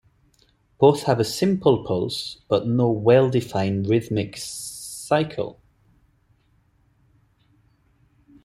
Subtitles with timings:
[0.79, 5.59] Both have a simple pulse but no well-defined rhythmic cycle.